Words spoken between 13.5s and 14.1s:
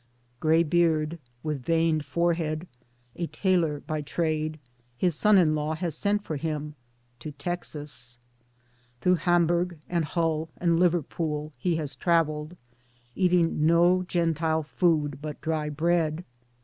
no